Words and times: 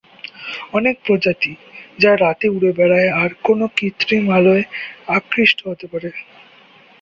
অনেক 0.73 0.95
প্রজাতি, 1.05 1.51
যা 1.99 2.11
রাতে 2.15 2.47
উড়ে 2.49 2.71
বেড়ায়, 2.77 3.09
আর 3.21 3.31
কোনো 3.43 3.65
কৃত্রিম 3.77 4.23
আলোয় 4.29 4.63
আকৃষ্ট 5.17 5.59
হতে 5.67 5.85
পারে। 5.87 6.09